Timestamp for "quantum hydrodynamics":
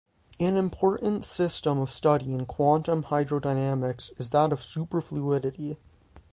2.47-4.19